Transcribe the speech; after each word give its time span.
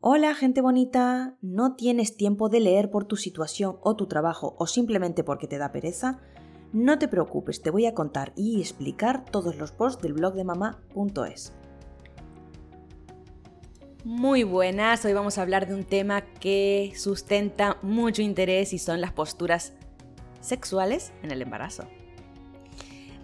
Hola 0.00 0.36
gente 0.36 0.60
bonita, 0.60 1.34
¿no 1.42 1.74
tienes 1.74 2.16
tiempo 2.16 2.48
de 2.48 2.60
leer 2.60 2.88
por 2.88 3.04
tu 3.06 3.16
situación 3.16 3.78
o 3.82 3.96
tu 3.96 4.06
trabajo 4.06 4.54
o 4.56 4.68
simplemente 4.68 5.24
porque 5.24 5.48
te 5.48 5.58
da 5.58 5.72
pereza? 5.72 6.20
No 6.72 7.00
te 7.00 7.08
preocupes, 7.08 7.62
te 7.62 7.72
voy 7.72 7.84
a 7.84 7.94
contar 7.94 8.32
y 8.36 8.60
explicar 8.60 9.24
todos 9.24 9.56
los 9.56 9.72
posts 9.72 10.00
del 10.00 10.12
blog 10.12 10.34
de 10.34 10.44
mamá.es. 10.44 11.52
Muy 14.04 14.44
buenas, 14.44 15.04
hoy 15.04 15.14
vamos 15.14 15.36
a 15.36 15.42
hablar 15.42 15.66
de 15.66 15.74
un 15.74 15.82
tema 15.82 16.20
que 16.20 16.92
sustenta 16.94 17.78
mucho 17.82 18.22
interés 18.22 18.72
y 18.72 18.78
son 18.78 19.00
las 19.00 19.10
posturas 19.10 19.72
sexuales 20.40 21.12
en 21.24 21.32
el 21.32 21.42
embarazo. 21.42 21.88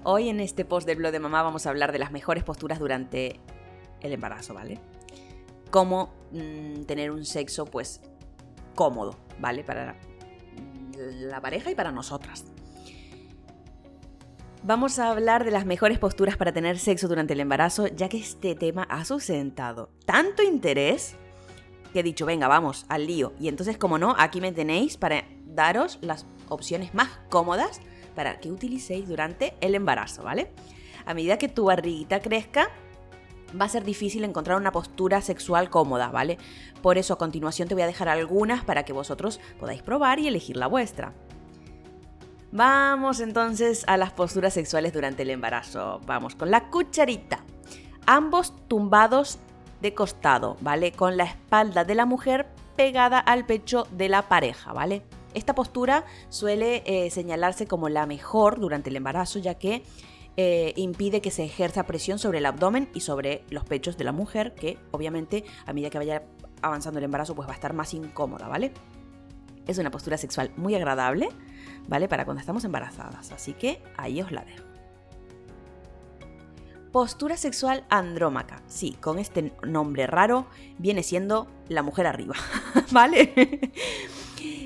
Hoy 0.02 0.28
en 0.28 0.40
este 0.40 0.64
post 0.64 0.88
del 0.88 0.98
blog 0.98 1.12
de 1.12 1.20
mamá 1.20 1.44
vamos 1.44 1.66
a 1.66 1.70
hablar 1.70 1.92
de 1.92 2.00
las 2.00 2.10
mejores 2.10 2.42
posturas 2.42 2.80
durante 2.80 3.38
el 4.00 4.12
embarazo, 4.12 4.54
¿vale? 4.54 4.80
Cómo 5.74 6.14
mm, 6.30 6.84
tener 6.84 7.10
un 7.10 7.24
sexo 7.24 7.64
pues 7.64 8.00
cómodo, 8.76 9.18
¿vale? 9.40 9.64
Para 9.64 9.96
la 10.96 11.40
pareja 11.40 11.72
y 11.72 11.74
para 11.74 11.90
nosotras. 11.90 12.44
Vamos 14.62 15.00
a 15.00 15.10
hablar 15.10 15.44
de 15.44 15.50
las 15.50 15.66
mejores 15.66 15.98
posturas 15.98 16.36
para 16.36 16.52
tener 16.52 16.78
sexo 16.78 17.08
durante 17.08 17.32
el 17.32 17.40
embarazo, 17.40 17.88
ya 17.88 18.08
que 18.08 18.18
este 18.18 18.54
tema 18.54 18.84
ha 18.84 19.04
suscitado 19.04 19.90
tanto 20.06 20.44
interés 20.44 21.16
que 21.92 22.00
he 22.00 22.02
dicho, 22.04 22.24
venga, 22.24 22.46
vamos, 22.46 22.86
al 22.88 23.08
lío. 23.08 23.32
Y 23.40 23.48
entonces, 23.48 23.76
como 23.76 23.98
no, 23.98 24.14
aquí 24.16 24.40
me 24.40 24.52
tenéis 24.52 24.96
para 24.96 25.24
daros 25.44 25.98
las 26.02 26.24
opciones 26.50 26.94
más 26.94 27.08
cómodas 27.30 27.80
para 28.14 28.38
que 28.38 28.52
utilicéis 28.52 29.08
durante 29.08 29.56
el 29.60 29.74
embarazo, 29.74 30.22
¿vale? 30.22 30.52
A 31.04 31.14
medida 31.14 31.36
que 31.36 31.48
tu 31.48 31.64
barriguita 31.64 32.20
crezca, 32.20 32.70
va 33.58 33.66
a 33.66 33.68
ser 33.68 33.84
difícil 33.84 34.24
encontrar 34.24 34.56
una 34.56 34.72
postura 34.72 35.20
sexual 35.20 35.70
cómoda, 35.70 36.08
¿vale? 36.08 36.38
Por 36.82 36.98
eso 36.98 37.14
a 37.14 37.18
continuación 37.18 37.68
te 37.68 37.74
voy 37.74 37.82
a 37.82 37.86
dejar 37.86 38.08
algunas 38.08 38.64
para 38.64 38.84
que 38.84 38.92
vosotros 38.92 39.40
podáis 39.58 39.82
probar 39.82 40.18
y 40.18 40.28
elegir 40.28 40.56
la 40.56 40.66
vuestra. 40.66 41.12
Vamos 42.52 43.20
entonces 43.20 43.84
a 43.88 43.96
las 43.96 44.12
posturas 44.12 44.54
sexuales 44.54 44.92
durante 44.92 45.22
el 45.22 45.30
embarazo. 45.30 46.00
Vamos 46.06 46.36
con 46.36 46.50
la 46.50 46.70
cucharita. 46.70 47.40
Ambos 48.06 48.54
tumbados 48.68 49.38
de 49.80 49.92
costado, 49.92 50.56
¿vale? 50.60 50.92
Con 50.92 51.16
la 51.16 51.24
espalda 51.24 51.84
de 51.84 51.94
la 51.94 52.06
mujer 52.06 52.46
pegada 52.76 53.18
al 53.18 53.44
pecho 53.44 53.86
de 53.90 54.08
la 54.08 54.28
pareja, 54.28 54.72
¿vale? 54.72 55.02
Esta 55.34 55.54
postura 55.54 56.04
suele 56.28 56.82
eh, 56.86 57.10
señalarse 57.10 57.66
como 57.66 57.88
la 57.88 58.06
mejor 58.06 58.60
durante 58.60 58.90
el 58.90 58.96
embarazo, 58.96 59.40
ya 59.40 59.54
que 59.54 59.82
eh, 60.36 60.72
impide 60.76 61.20
que 61.20 61.30
se 61.30 61.44
ejerza 61.44 61.86
presión 61.86 62.18
sobre 62.18 62.38
el 62.38 62.46
abdomen 62.46 62.88
y 62.92 63.00
sobre 63.00 63.44
los 63.50 63.64
pechos 63.64 63.96
de 63.96 64.04
la 64.04 64.12
mujer, 64.12 64.54
que 64.54 64.78
obviamente 64.90 65.44
a 65.66 65.72
medida 65.72 65.90
que 65.90 65.98
vaya 65.98 66.24
avanzando 66.60 66.98
el 66.98 67.04
embarazo 67.04 67.34
pues 67.34 67.46
va 67.46 67.52
a 67.52 67.54
estar 67.54 67.72
más 67.72 67.94
incómoda, 67.94 68.48
¿vale? 68.48 68.72
Es 69.66 69.78
una 69.78 69.90
postura 69.90 70.18
sexual 70.18 70.50
muy 70.56 70.74
agradable, 70.74 71.28
¿vale? 71.88 72.08
Para 72.08 72.24
cuando 72.24 72.40
estamos 72.40 72.64
embarazadas, 72.64 73.32
así 73.32 73.52
que 73.52 73.82
ahí 73.96 74.20
os 74.20 74.32
la 74.32 74.44
dejo. 74.44 74.64
Postura 76.90 77.36
sexual 77.36 77.84
andrómaca. 77.88 78.62
Sí, 78.68 78.96
con 79.00 79.18
este 79.18 79.52
nombre 79.64 80.06
raro 80.06 80.46
viene 80.78 81.02
siendo 81.02 81.48
la 81.68 81.82
mujer 81.82 82.06
arriba, 82.06 82.34
¿vale? 82.92 83.72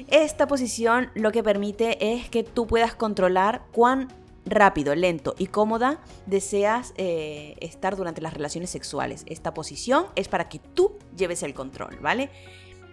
Esta 0.08 0.46
posición 0.46 1.10
lo 1.14 1.32
que 1.32 1.42
permite 1.42 2.14
es 2.14 2.30
que 2.30 2.42
tú 2.42 2.66
puedas 2.66 2.94
controlar 2.94 3.62
cuán 3.72 4.08
rápido, 4.50 4.94
lento 4.94 5.34
y 5.38 5.46
cómoda 5.46 6.00
deseas 6.26 6.94
eh, 6.96 7.56
estar 7.60 7.96
durante 7.96 8.20
las 8.20 8.34
relaciones 8.34 8.70
sexuales. 8.70 9.24
Esta 9.26 9.54
posición 9.54 10.06
es 10.14 10.28
para 10.28 10.48
que 10.48 10.58
tú 10.58 10.98
lleves 11.16 11.42
el 11.42 11.54
control, 11.54 11.98
¿vale? 12.00 12.30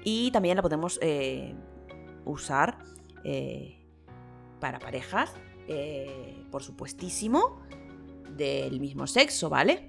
Y 0.04 0.32
también 0.32 0.56
la 0.56 0.62
podemos 0.62 1.00
eh, 1.02 1.56
usar 2.26 2.78
eh, 3.24 3.80
para 4.60 4.80
parejas, 4.80 5.32
por 6.52 6.62
supuestísimo, 6.62 7.60
del 8.38 8.80
mismo 8.80 9.08
sexo, 9.08 9.50
¿vale? 9.50 9.88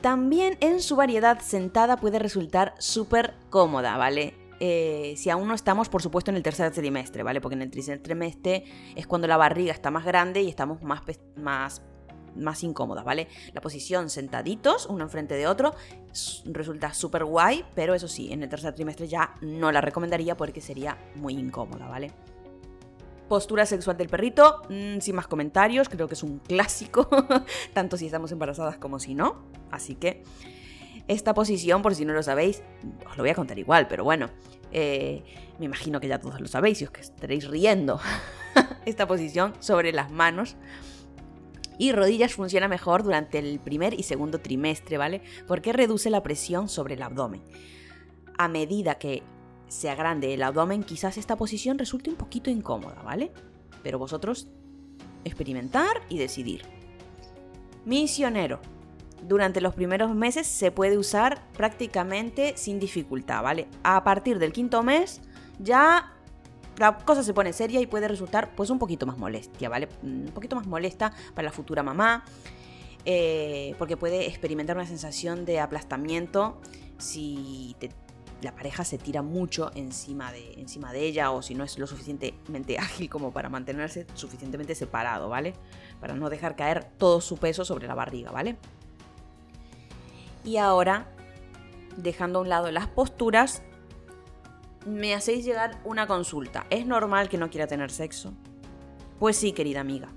También 0.00 0.58
en 0.60 0.82
su 0.82 0.96
variedad 0.96 1.38
sentada 1.40 1.96
puede 1.96 2.18
resultar 2.18 2.74
súper 2.78 3.34
cómoda, 3.50 3.96
¿vale? 3.96 4.41
Eh, 4.64 5.14
si 5.16 5.28
aún 5.28 5.48
no 5.48 5.54
estamos, 5.54 5.88
por 5.88 6.02
supuesto, 6.02 6.30
en 6.30 6.36
el 6.36 6.44
tercer 6.44 6.70
trimestre, 6.70 7.24
¿vale? 7.24 7.40
Porque 7.40 7.56
en 7.56 7.62
el 7.62 7.70
tercer 7.72 7.98
trimestre 7.98 8.62
es 8.94 9.08
cuando 9.08 9.26
la 9.26 9.36
barriga 9.36 9.72
está 9.72 9.90
más 9.90 10.04
grande 10.04 10.40
y 10.40 10.48
estamos 10.48 10.80
más, 10.84 11.02
más, 11.34 11.82
más 12.36 12.62
incómodas, 12.62 13.04
¿vale? 13.04 13.26
La 13.54 13.60
posición 13.60 14.08
sentaditos, 14.08 14.86
uno 14.86 15.02
enfrente 15.02 15.34
de 15.34 15.48
otro, 15.48 15.74
resulta 16.44 16.94
súper 16.94 17.24
guay, 17.24 17.64
pero 17.74 17.92
eso 17.92 18.06
sí, 18.06 18.32
en 18.32 18.44
el 18.44 18.48
tercer 18.48 18.72
trimestre 18.72 19.08
ya 19.08 19.34
no 19.40 19.72
la 19.72 19.80
recomendaría 19.80 20.36
porque 20.36 20.60
sería 20.60 20.96
muy 21.16 21.32
incómoda, 21.34 21.88
¿vale? 21.88 22.12
Postura 23.28 23.66
sexual 23.66 23.96
del 23.96 24.08
perrito, 24.08 24.62
mm, 24.68 25.00
sin 25.00 25.16
más 25.16 25.26
comentarios, 25.26 25.88
creo 25.88 26.06
que 26.06 26.14
es 26.14 26.22
un 26.22 26.38
clásico, 26.38 27.08
tanto 27.74 27.96
si 27.96 28.06
estamos 28.06 28.30
embarazadas 28.30 28.76
como 28.76 29.00
si 29.00 29.16
no. 29.16 29.42
Así 29.72 29.96
que 29.96 30.22
esta 31.08 31.34
posición, 31.34 31.82
por 31.82 31.94
si 31.94 32.04
no 32.04 32.12
lo 32.12 32.22
sabéis, 32.22 32.62
os 33.08 33.16
lo 33.16 33.22
voy 33.22 33.30
a 33.30 33.34
contar 33.34 33.58
igual, 33.58 33.88
pero 33.88 34.04
bueno, 34.04 34.30
eh, 34.72 35.22
me 35.58 35.66
imagino 35.66 36.00
que 36.00 36.08
ya 36.08 36.18
todos 36.18 36.40
lo 36.40 36.48
sabéis 36.48 36.80
y 36.80 36.84
os 36.84 36.90
que 36.90 37.00
estaréis 37.00 37.48
riendo. 37.48 38.00
Esta 38.86 39.06
posición 39.06 39.54
sobre 39.60 39.92
las 39.92 40.10
manos 40.10 40.56
y 41.78 41.92
rodillas 41.92 42.34
funciona 42.34 42.68
mejor 42.68 43.02
durante 43.02 43.38
el 43.38 43.58
primer 43.58 43.94
y 43.94 44.02
segundo 44.02 44.40
trimestre, 44.40 44.98
¿vale? 44.98 45.22
Porque 45.46 45.72
reduce 45.72 46.10
la 46.10 46.22
presión 46.22 46.68
sobre 46.68 46.94
el 46.94 47.02
abdomen. 47.02 47.42
A 48.38 48.48
medida 48.48 48.96
que 48.96 49.22
sea 49.68 49.94
grande 49.94 50.34
el 50.34 50.42
abdomen, 50.42 50.84
quizás 50.84 51.16
esta 51.16 51.36
posición 51.36 51.78
resulte 51.78 52.10
un 52.10 52.16
poquito 52.16 52.50
incómoda, 52.50 53.02
¿vale? 53.02 53.32
Pero 53.82 53.98
vosotros 53.98 54.48
experimentar 55.24 56.02
y 56.08 56.18
decidir. 56.18 56.62
Misionero 57.84 58.60
durante 59.26 59.60
los 59.60 59.74
primeros 59.74 60.14
meses 60.14 60.46
se 60.46 60.70
puede 60.70 60.98
usar 60.98 61.42
prácticamente 61.52 62.54
sin 62.56 62.78
dificultad, 62.78 63.42
¿vale? 63.42 63.68
A 63.82 64.02
partir 64.04 64.38
del 64.38 64.52
quinto 64.52 64.82
mes 64.82 65.20
ya 65.58 66.12
la 66.78 66.96
cosa 66.98 67.22
se 67.22 67.34
pone 67.34 67.52
seria 67.52 67.80
y 67.80 67.86
puede 67.86 68.08
resultar 68.08 68.54
pues 68.54 68.70
un 68.70 68.78
poquito 68.78 69.06
más 69.06 69.18
molestia, 69.18 69.68
¿vale? 69.68 69.88
Un 70.02 70.30
poquito 70.34 70.56
más 70.56 70.66
molesta 70.66 71.12
para 71.34 71.46
la 71.46 71.52
futura 71.52 71.82
mamá, 71.82 72.24
eh, 73.04 73.74
porque 73.78 73.96
puede 73.96 74.26
experimentar 74.26 74.76
una 74.76 74.86
sensación 74.86 75.44
de 75.44 75.60
aplastamiento 75.60 76.60
si 76.98 77.76
la 78.42 78.54
pareja 78.54 78.84
se 78.84 78.98
tira 78.98 79.22
mucho 79.22 79.70
encima 79.74 80.32
de, 80.32 80.54
encima 80.54 80.92
de 80.92 81.04
ella 81.04 81.30
o 81.30 81.42
si 81.42 81.54
no 81.54 81.62
es 81.62 81.78
lo 81.78 81.86
suficientemente 81.86 82.78
ágil 82.78 83.08
como 83.08 83.32
para 83.32 83.48
mantenerse 83.48 84.06
suficientemente 84.14 84.74
separado, 84.74 85.28
¿vale? 85.28 85.54
Para 86.00 86.14
no 86.14 86.30
dejar 86.30 86.56
caer 86.56 86.84
todo 86.98 87.20
su 87.20 87.36
peso 87.36 87.64
sobre 87.64 87.86
la 87.86 87.94
barriga, 87.94 88.30
¿vale? 88.30 88.56
Y 90.44 90.56
ahora, 90.56 91.08
dejando 91.96 92.38
a 92.38 92.42
un 92.42 92.48
lado 92.48 92.70
las 92.70 92.88
posturas, 92.88 93.62
me 94.86 95.14
hacéis 95.14 95.44
llegar 95.44 95.80
una 95.84 96.06
consulta. 96.06 96.66
¿Es 96.70 96.86
normal 96.86 97.28
que 97.28 97.38
no 97.38 97.50
quiera 97.50 97.66
tener 97.66 97.90
sexo? 97.90 98.32
Pues 99.18 99.36
sí, 99.36 99.52
querida 99.52 99.80
amiga. 99.80 100.08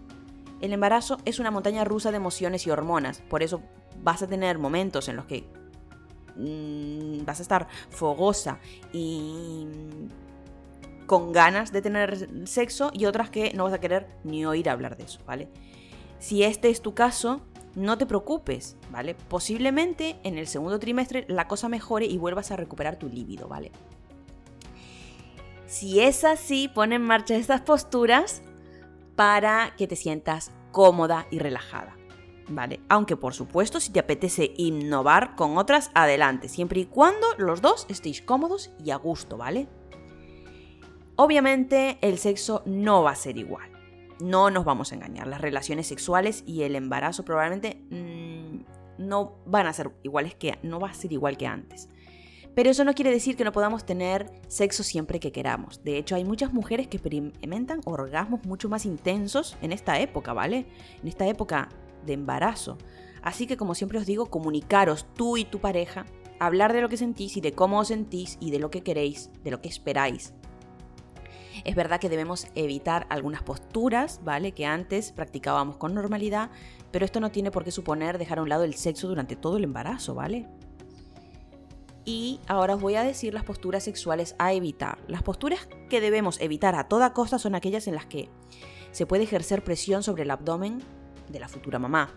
El 0.62 0.74
embarazo 0.74 1.18
es 1.26 1.40
una 1.40 1.52
montaña 1.52 1.84
rusa 1.84 2.12
de 2.12 2.18
emociones 2.18 2.66
y 2.66 2.72
hormonas, 2.72 3.22
por 3.30 3.44
eso 3.44 3.62
vas 4.02 4.24
a 4.24 4.28
tener 4.28 4.58
momentos 4.58 5.08
en 5.10 5.18
los 5.18 5.26
que 5.26 5.48
mm, 6.36 7.26
vas 7.26 7.40
a 7.40 7.42
estar 7.44 7.68
fogosa 7.90 8.60
y 8.94 9.68
con 11.06 11.32
ganas 11.32 11.72
de 11.72 11.82
tener 11.82 12.48
sexo 12.48 12.90
y 12.94 13.06
otras 13.06 13.30
que 13.30 13.54
no 13.54 13.66
vas 13.66 13.74
a 13.74 13.80
querer 13.80 14.08
ni 14.24 14.46
oír 14.46 14.70
hablar 14.70 14.98
de 14.98 15.04
eso, 15.04 15.20
¿vale? 15.26 15.50
Si 16.20 16.44
este 16.44 16.70
es 16.70 16.82
tu 16.82 16.96
caso, 16.96 17.42
no 17.76 17.98
te 17.98 18.06
preocupes, 18.06 18.78
¿vale? 18.90 19.16
Posiblemente 19.16 20.18
en 20.24 20.38
el 20.38 20.48
segundo 20.48 20.80
trimestre 20.80 21.26
la 21.28 21.48
cosa 21.48 21.70
mejore 21.70 22.06
y 22.06 22.18
vuelvas 22.18 22.52
a 22.52 22.56
recuperar 22.56 22.98
tu 22.98 23.10
líbido, 23.10 23.48
¿vale? 23.48 23.72
Si 25.68 26.00
es 26.00 26.24
así, 26.24 26.68
pon 26.68 26.94
en 26.94 27.02
marcha 27.02 27.36
estas 27.36 27.62
posturas 27.62 28.42
para 29.16 29.76
que 29.78 29.88
te 29.88 29.96
sientas 29.96 30.52
cómoda 30.72 31.28
y 31.32 31.40
relajada, 31.40 31.98
¿vale? 32.48 32.80
Aunque 32.88 33.18
por 33.18 33.34
supuesto, 33.34 33.80
si 33.80 33.92
te 33.92 34.00
apetece 34.00 34.54
innovar 34.58 35.36
con 35.36 35.58
otras, 35.58 35.92
adelante, 35.94 36.48
siempre 36.48 36.82
y 36.82 36.86
cuando 36.86 37.28
los 37.38 37.62
dos 37.62 37.86
estéis 37.90 38.22
cómodos 38.22 38.72
y 38.84 38.92
a 38.92 38.98
gusto, 38.98 39.38
¿vale? 39.38 39.68
Obviamente 41.18 41.98
el 42.02 42.18
sexo 42.18 42.62
no 42.66 43.04
va 43.04 43.12
a 43.12 43.16
ser 43.16 43.38
igual. 43.38 43.75
No 44.20 44.50
nos 44.50 44.66
vamos 44.66 44.92
a 44.92 44.96
engañar, 44.96 45.28
las 45.28 45.42
relaciones 45.42 45.88
sexuales 45.88 46.44
y 46.46 46.64
el 46.64 46.76
embarazo 46.76 47.26
probablemente 47.26 47.82
mm, 47.90 49.06
no 49.06 49.36
van 49.46 49.68
a 49.68 49.74
ser 49.74 49.92
iguales 50.04 50.36
que 50.36 50.58
no 50.64 50.80
va 50.80 50.90
a 50.90 50.94
ser 50.94 51.12
igual 51.12 51.38
que 51.38 51.48
antes. 51.48 51.90
Pero 52.56 52.70
eso 52.70 52.86
no 52.86 52.94
quiere 52.94 53.12
decir 53.12 53.36
que 53.36 53.44
no 53.44 53.52
podamos 53.52 53.86
tener 53.86 54.32
sexo 54.48 54.82
siempre 54.84 55.20
que 55.20 55.34
queramos. 55.34 55.84
De 55.84 55.98
hecho, 55.98 56.16
hay 56.16 56.24
muchas 56.24 56.54
mujeres 56.54 56.88
que 56.88 56.98
experimentan 56.98 57.82
orgasmos 57.84 58.46
mucho 58.46 58.70
más 58.70 58.86
intensos 58.86 59.58
en 59.62 59.74
esta 59.74 60.00
época, 60.00 60.32
¿vale? 60.32 60.66
En 61.02 61.08
esta 61.10 61.28
época 61.28 61.68
de 62.06 62.14
embarazo. 62.14 62.78
Así 63.22 63.46
que 63.46 63.58
como 63.58 63.76
siempre 63.76 64.00
os 64.00 64.06
digo, 64.06 64.28
comunicaros 64.28 65.06
tú 65.16 65.36
y 65.36 65.44
tu 65.44 65.60
pareja, 65.60 66.06
hablar 66.40 66.72
de 66.72 66.82
lo 66.82 66.88
que 66.88 66.96
sentís 66.96 67.36
y 67.36 67.42
de 67.42 67.52
cómo 67.52 67.80
os 67.80 67.90
sentís 67.90 68.38
y 68.40 68.52
de 68.52 68.60
lo 68.60 68.70
que 68.70 68.84
queréis, 68.84 69.32
de 69.44 69.52
lo 69.52 69.62
que 69.62 69.68
esperáis. 69.68 70.34
Es 71.66 71.76
verdad 71.76 72.00
que 72.00 72.10
debemos 72.10 72.48
evitar 72.54 73.08
algunas 73.10 73.42
posturas, 73.42 74.22
¿vale? 74.24 74.52
Que 74.52 74.68
antes 74.68 75.12
practicábamos 75.12 75.78
con 75.78 75.96
normalidad, 75.96 76.52
pero 76.92 77.04
esto 77.04 77.20
no 77.20 77.32
tiene 77.32 77.50
por 77.50 77.64
qué 77.64 77.72
suponer 77.72 78.20
dejar 78.20 78.38
a 78.38 78.44
un 78.44 78.50
lado 78.50 78.64
el 78.64 78.76
sexo 78.76 79.08
durante 79.08 79.36
todo 79.36 79.58
el 79.58 79.64
embarazo, 79.64 80.14
¿vale? 80.14 80.48
Y 82.06 82.40
ahora 82.48 82.76
os 82.76 82.82
voy 82.82 82.96
a 82.96 83.04
decir 83.04 83.34
las 83.34 83.44
posturas 83.44 83.84
sexuales 83.84 84.36
a 84.38 84.54
evitar. 84.54 85.00
Las 85.08 85.24
posturas 85.24 85.68
que 85.90 86.02
debemos 86.02 86.40
evitar 86.40 86.76
a 86.76 86.88
toda 86.88 87.14
costa 87.14 87.40
son 87.40 87.56
aquellas 87.56 87.88
en 87.88 87.96
las 87.96 88.06
que 88.06 88.30
se 88.92 89.08
puede 89.08 89.24
ejercer 89.24 89.64
presión 89.64 90.04
sobre 90.04 90.22
el 90.22 90.32
abdomen 90.32 90.84
de 91.30 91.40
la 91.40 91.48
futura 91.48 91.80
mamá. 91.80 92.14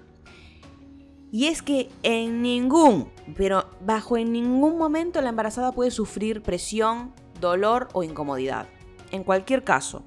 Y 1.32 1.46
es 1.46 1.62
que 1.62 1.88
en 2.02 2.42
ningún, 2.42 3.10
pero 3.34 3.70
bajo 3.80 4.18
en 4.18 4.30
ningún 4.30 4.76
momento 4.76 5.22
la 5.22 5.30
embarazada 5.30 5.72
puede 5.72 5.90
sufrir 5.90 6.42
presión, 6.42 7.14
dolor 7.40 7.88
o 7.94 8.02
incomodidad. 8.02 8.68
En 9.10 9.24
cualquier 9.24 9.64
caso, 9.64 10.02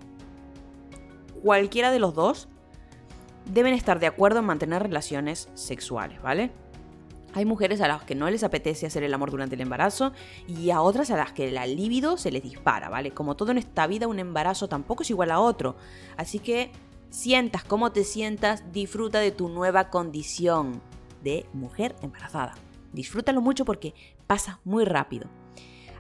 cualquiera 1.42 1.92
de 1.92 2.00
los 2.00 2.14
dos 2.14 2.48
deben 3.46 3.74
estar 3.74 4.00
de 4.00 4.08
acuerdo 4.08 4.40
en 4.40 4.46
mantener 4.46 4.84
relaciones 4.84 5.50
sexuales, 5.54 6.22
¿vale? 6.22 6.52
Hay 7.34 7.46
mujeres 7.46 7.80
a 7.80 7.88
las 7.88 8.04
que 8.04 8.14
no 8.14 8.30
les 8.30 8.44
apetece 8.44 8.86
hacer 8.86 9.04
el 9.04 9.14
amor 9.14 9.32
durante 9.32 9.56
el 9.56 9.62
embarazo 9.62 10.12
y 10.48 10.72
a 10.72 10.82
otras 10.82 11.12
a 11.12 11.18
las 11.18 11.32
que 11.32 11.50
la 11.50 11.66
libido 11.66 12.18
se 12.18 12.32
les 12.32 12.44
dispara, 12.44 12.90
¿vale? 12.90 13.12
Como 13.12 13.36
todo 13.36 13.52
en 13.52 13.58
esta 13.58 13.88
vida, 13.88 14.08
un 14.08 14.20
embarazo 14.20 14.68
tampoco 14.68 15.04
es 15.04 15.10
igual 15.10 15.32
a 15.32 15.40
otro. 15.40 15.78
Así 16.18 16.40
que 16.40 16.72
sientas 17.10 17.64
como 17.64 17.94
te 17.94 18.04
sientas, 18.04 18.72
disfruta 18.74 19.20
de 19.20 19.32
tu 19.32 19.48
nueva 19.48 19.90
condición 19.90 20.82
de 21.24 21.46
mujer 21.54 21.96
embarazada. 22.02 22.56
Disfrútalo 22.92 23.42
mucho 23.42 23.64
porque 23.64 23.94
pasa 24.28 24.60
muy 24.66 24.84
rápido. 24.84 25.30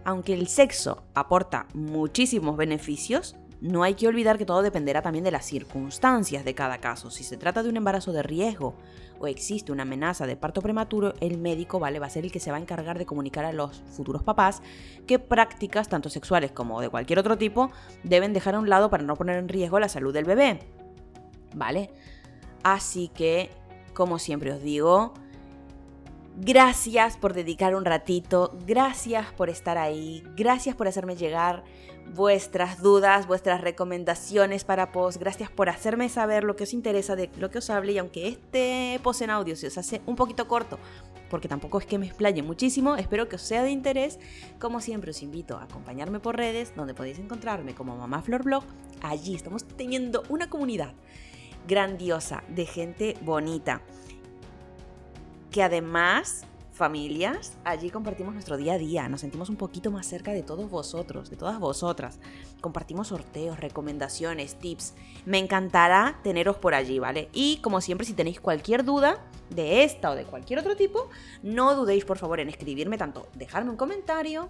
Aunque 0.03 0.33
el 0.33 0.47
sexo 0.47 1.03
aporta 1.13 1.67
muchísimos 1.73 2.57
beneficios, 2.57 3.35
no 3.61 3.83
hay 3.83 3.93
que 3.93 4.07
olvidar 4.07 4.39
que 4.39 4.45
todo 4.45 4.63
dependerá 4.63 5.03
también 5.03 5.23
de 5.23 5.29
las 5.29 5.45
circunstancias 5.45 6.43
de 6.43 6.55
cada 6.55 6.79
caso. 6.79 7.11
Si 7.11 7.23
se 7.23 7.37
trata 7.37 7.61
de 7.61 7.69
un 7.69 7.77
embarazo 7.77 8.11
de 8.11 8.23
riesgo 8.23 8.73
o 9.19 9.27
existe 9.27 9.71
una 9.71 9.83
amenaza 9.83 10.25
de 10.25 10.35
parto 10.35 10.63
prematuro, 10.63 11.13
el 11.21 11.37
médico 11.37 11.79
¿vale? 11.79 11.99
va 11.99 12.07
a 12.07 12.09
ser 12.09 12.25
el 12.25 12.31
que 12.31 12.39
se 12.39 12.49
va 12.49 12.57
a 12.57 12.59
encargar 12.59 12.97
de 12.97 13.05
comunicar 13.05 13.45
a 13.45 13.53
los 13.53 13.83
futuros 13.95 14.23
papás 14.23 14.63
qué 15.05 15.19
prácticas, 15.19 15.89
tanto 15.89 16.09
sexuales 16.09 16.51
como 16.51 16.81
de 16.81 16.89
cualquier 16.89 17.19
otro 17.19 17.37
tipo, 17.37 17.69
deben 18.03 18.33
dejar 18.33 18.55
a 18.55 18.59
un 18.59 18.67
lado 18.67 18.89
para 18.89 19.03
no 19.03 19.15
poner 19.15 19.37
en 19.37 19.47
riesgo 19.47 19.79
la 19.79 19.89
salud 19.89 20.11
del 20.11 20.25
bebé. 20.25 20.59
¿Vale? 21.53 21.91
Así 22.63 23.09
que, 23.09 23.51
como 23.93 24.17
siempre 24.17 24.51
os 24.53 24.63
digo, 24.63 25.13
Gracias 26.37 27.17
por 27.17 27.33
dedicar 27.33 27.75
un 27.75 27.85
ratito, 27.85 28.57
gracias 28.65 29.31
por 29.33 29.49
estar 29.49 29.77
ahí, 29.77 30.23
gracias 30.35 30.75
por 30.75 30.87
hacerme 30.87 31.15
llegar 31.15 31.63
vuestras 32.15 32.81
dudas, 32.81 33.27
vuestras 33.27 33.61
recomendaciones 33.61 34.63
para 34.63 34.91
post, 34.91 35.19
gracias 35.19 35.51
por 35.51 35.69
hacerme 35.69 36.07
saber 36.09 36.43
lo 36.45 36.55
que 36.55 36.63
os 36.63 36.73
interesa, 36.73 37.15
de 37.15 37.29
lo 37.37 37.51
que 37.51 37.57
os 37.57 37.69
hable 37.69 37.91
y 37.91 37.97
aunque 37.97 38.29
este 38.29 38.99
post 39.03 39.21
en 39.21 39.29
audio 39.29 39.55
se 39.55 39.67
os 39.67 39.77
hace 39.77 40.01
un 40.05 40.15
poquito 40.15 40.47
corto, 40.47 40.79
porque 41.29 41.49
tampoco 41.49 41.79
es 41.79 41.85
que 41.85 41.99
me 41.99 42.07
explaye 42.07 42.41
muchísimo, 42.41 42.95
espero 42.95 43.27
que 43.27 43.35
os 43.35 43.41
sea 43.41 43.61
de 43.61 43.71
interés. 43.71 44.17
Como 44.59 44.81
siempre 44.81 45.11
os 45.11 45.21
invito 45.21 45.57
a 45.57 45.63
acompañarme 45.63 46.19
por 46.19 46.37
redes, 46.37 46.73
donde 46.75 46.93
podéis 46.93 47.19
encontrarme 47.19 47.75
como 47.75 47.95
Mamá 47.95 48.21
Flor 48.21 48.43
Blog. 48.43 48.63
Allí 49.01 49.35
estamos 49.35 49.65
teniendo 49.65 50.23
una 50.29 50.49
comunidad 50.49 50.93
grandiosa 51.67 52.43
de 52.49 52.65
gente 52.65 53.15
bonita 53.21 53.81
que 55.51 55.61
además, 55.61 56.45
familias, 56.71 57.57
allí 57.65 57.89
compartimos 57.89 58.33
nuestro 58.33 58.57
día 58.57 58.73
a 58.73 58.77
día, 58.77 59.09
nos 59.09 59.21
sentimos 59.21 59.49
un 59.49 59.57
poquito 59.57 59.91
más 59.91 60.07
cerca 60.07 60.31
de 60.31 60.41
todos 60.41 60.69
vosotros, 60.69 61.29
de 61.29 61.35
todas 61.35 61.59
vosotras. 61.59 62.19
Compartimos 62.61 63.09
sorteos, 63.09 63.59
recomendaciones, 63.59 64.55
tips. 64.55 64.95
Me 65.25 65.37
encantará 65.37 66.19
teneros 66.23 66.55
por 66.55 66.73
allí, 66.73 66.97
¿vale? 66.99 67.29
Y 67.33 67.57
como 67.57 67.81
siempre, 67.81 68.07
si 68.07 68.13
tenéis 68.13 68.39
cualquier 68.39 68.85
duda 68.85 69.19
de 69.49 69.83
esta 69.83 70.11
o 70.11 70.15
de 70.15 70.23
cualquier 70.23 70.59
otro 70.59 70.75
tipo, 70.75 71.09
no 71.43 71.75
dudéis 71.75 72.05
por 72.05 72.17
favor 72.17 72.39
en 72.39 72.49
escribirme 72.49 72.97
tanto, 72.97 73.27
dejarme 73.35 73.71
un 73.71 73.77
comentario 73.77 74.49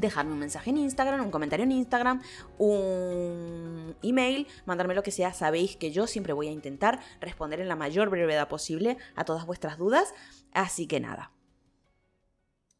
dejarme 0.00 0.32
un 0.32 0.38
mensaje 0.38 0.70
en 0.70 0.78
Instagram, 0.78 1.20
un 1.20 1.30
comentario 1.30 1.64
en 1.64 1.72
Instagram, 1.72 2.22
un 2.58 3.94
email, 4.02 4.46
mandarme 4.66 4.94
lo 4.94 5.02
que 5.02 5.10
sea. 5.10 5.32
Sabéis 5.32 5.76
que 5.76 5.92
yo 5.92 6.06
siempre 6.06 6.32
voy 6.32 6.48
a 6.48 6.52
intentar 6.52 7.00
responder 7.20 7.60
en 7.60 7.68
la 7.68 7.76
mayor 7.76 8.10
brevedad 8.10 8.48
posible 8.48 8.96
a 9.14 9.24
todas 9.24 9.46
vuestras 9.46 9.78
dudas. 9.78 10.14
Así 10.52 10.86
que 10.86 11.00
nada, 11.00 11.30